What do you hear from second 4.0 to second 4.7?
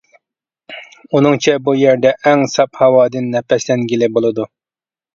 بولىدۇ.